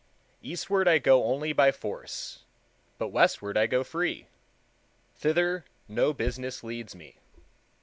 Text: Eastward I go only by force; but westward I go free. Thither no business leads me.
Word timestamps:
Eastward 0.41 0.87
I 0.87 0.97
go 0.97 1.25
only 1.25 1.53
by 1.53 1.71
force; 1.71 2.39
but 2.97 3.09
westward 3.09 3.55
I 3.55 3.67
go 3.67 3.83
free. 3.83 4.25
Thither 5.13 5.63
no 5.87 6.11
business 6.11 6.63
leads 6.63 6.95
me. 6.95 7.17